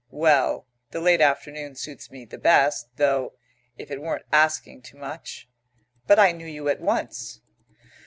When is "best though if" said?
2.39-3.91